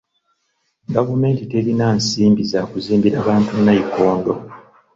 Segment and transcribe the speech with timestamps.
[0.95, 4.31] Gavumenti terina nsimbi za kuzimbira bantu nayikondo.